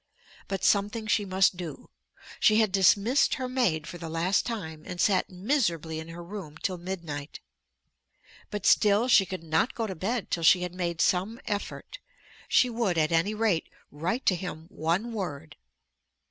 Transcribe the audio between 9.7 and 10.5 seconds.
go to bed till